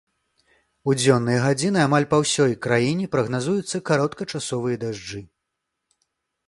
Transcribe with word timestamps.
У 0.89 0.93
дзённыя 0.99 1.39
гадзіны 1.43 1.79
амаль 1.87 2.07
па 2.13 2.17
ўсёй 2.23 2.53
краіне 2.67 3.05
прагназуюцца 3.17 3.85
кароткачасовыя 3.93 4.75
дажджы. 4.87 5.21